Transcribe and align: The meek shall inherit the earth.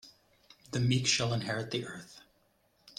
The 0.71 0.79
meek 0.79 1.05
shall 1.05 1.31
inherit 1.31 1.69
the 1.69 1.85
earth. 1.85 2.21